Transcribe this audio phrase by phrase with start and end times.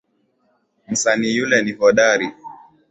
[0.87, 2.29] Msanii yule ni hodari